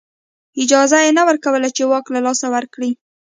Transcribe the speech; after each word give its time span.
اجازه 0.63 0.97
یې 1.05 1.11
نه 1.17 1.23
ورکوله 1.29 1.67
چې 1.75 1.83
واک 1.89 2.05
له 2.15 2.19
لاسه 2.25 2.47
ورکړي 2.55 2.91